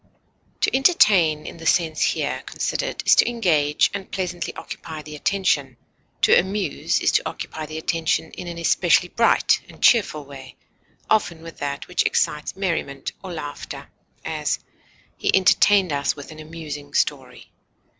[0.61, 5.77] To entertain, in the sense here considered, is to engage and pleasantly occupy the attention;
[6.23, 10.55] to amuse is to occupy the attention in an especially bright and cheerful way,
[11.07, 13.89] often with that which excites merriment or laughter;
[14.25, 14.57] as,
[15.17, 17.51] he entertained us with an amusing story.